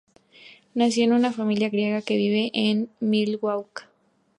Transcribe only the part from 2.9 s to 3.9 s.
Milwaukee.